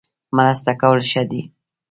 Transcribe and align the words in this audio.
مرسته 0.37 0.71
کول 0.81 0.99
ښه 1.09 1.23
دي 1.31 1.41